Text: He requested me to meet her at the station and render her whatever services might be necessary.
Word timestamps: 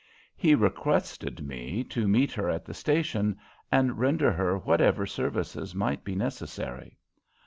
He 0.35 0.55
requested 0.55 1.45
me 1.45 1.83
to 1.89 2.07
meet 2.07 2.31
her 2.31 2.49
at 2.49 2.65
the 2.65 2.73
station 2.73 3.37
and 3.71 3.99
render 3.99 4.31
her 4.31 4.57
whatever 4.57 5.05
services 5.05 5.75
might 5.75 6.03
be 6.03 6.15
necessary. 6.15 6.97